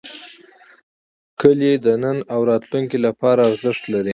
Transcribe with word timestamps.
کلي 1.41 1.71
د 1.85 1.87
نن 2.03 2.17
او 2.33 2.39
راتلونکي 2.51 2.97
لپاره 3.07 3.41
ارزښت 3.51 3.83
لري. 3.93 4.09